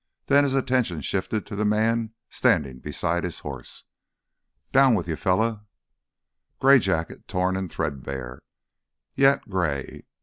Then 0.25 0.45
his 0.45 0.55
attention 0.55 1.01
shifted 1.01 1.45
to 1.45 1.55
the 1.55 1.63
man 1.63 2.15
standing 2.27 2.79
beside 2.79 3.23
his 3.23 3.37
horse. 3.37 3.83
"Down 4.71 4.95
with 4.95 5.07
you, 5.07 5.15
fella." 5.15 5.67
Gray 6.57 6.79
jacket, 6.79 7.27
torn 7.27 7.55
and 7.55 7.71
threadbare—yet 7.71 9.47
gray. 9.47 10.05